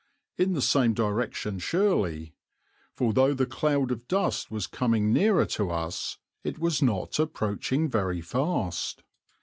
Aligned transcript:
In 0.35 0.53
the 0.53 0.63
same 0.63 0.95
direction 0.95 1.59
surely, 1.59 2.33
for 2.91 3.13
though 3.13 3.35
the 3.35 3.45
cloud 3.45 3.91
of 3.91 4.07
dust 4.07 4.49
was 4.49 4.65
coming 4.65 5.13
nearer 5.13 5.45
to 5.45 5.69
us, 5.69 6.17
it 6.43 6.57
was 6.57 6.81
not 6.81 7.19
approaching 7.19 7.87
very 7.87 8.19
fast. 8.21 9.03